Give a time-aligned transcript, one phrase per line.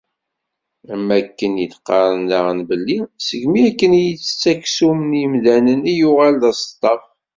[0.93, 6.35] Am akken i d-qqaṛen daɣen belli segmi akken i yetett aksum n yimdanen i yuɣal
[6.41, 7.03] d aseṭṭaf.